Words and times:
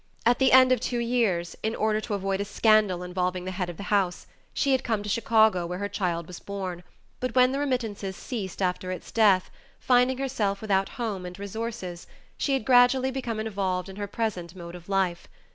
At 0.25 0.39
the 0.39 0.51
end 0.51 0.71
of 0.71 0.79
two 0.79 0.97
years, 0.97 1.55
in 1.61 1.75
order 1.75 2.01
to 2.01 2.15
avoid 2.15 2.41
a 2.41 2.45
scandal 2.45 3.03
involving 3.03 3.45
the 3.45 3.51
head 3.51 3.69
of 3.69 3.77
the 3.77 3.83
house, 3.93 4.25
she 4.51 4.71
had 4.71 4.83
come 4.83 5.03
to 5.03 5.09
Chicago 5.09 5.67
where 5.67 5.77
her 5.77 5.87
child 5.87 6.25
was 6.25 6.39
born, 6.39 6.81
but 7.19 7.35
when 7.35 7.51
the 7.51 7.59
remittances 7.59 8.15
ceased 8.15 8.63
after 8.63 8.89
its 8.91 9.11
death, 9.11 9.51
finding 9.79 10.17
herself 10.17 10.59
without 10.59 10.89
home 10.97 11.23
and 11.23 11.37
resources, 11.37 12.07
she 12.35 12.53
had 12.53 12.65
gradually 12.65 13.11
become 13.11 13.39
involved 13.39 13.89
in 13.89 13.97
her 13.97 14.07
present 14.07 14.55
mode 14.55 14.73
of 14.73 14.89
life. 14.89 15.27